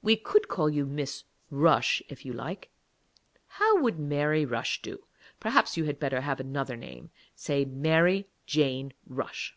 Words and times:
We 0.00 0.16
could 0.16 0.48
call 0.48 0.70
you 0.70 0.86
Miss 0.86 1.24
Rush 1.50 2.00
if 2.08 2.24
you 2.24 2.32
like. 2.32 2.70
How 3.46 3.78
would 3.82 3.98
Mary 3.98 4.46
Rush 4.46 4.80
do? 4.80 5.04
Perhaps 5.38 5.76
you 5.76 5.84
had 5.84 6.00
better 6.00 6.22
have 6.22 6.40
another 6.40 6.78
name 6.78 7.10
say 7.36 7.66
Mary 7.66 8.26
Jane 8.46 8.94
Rush.' 9.06 9.54